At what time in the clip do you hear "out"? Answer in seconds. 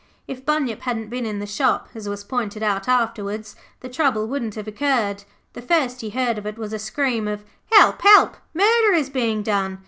2.63-2.87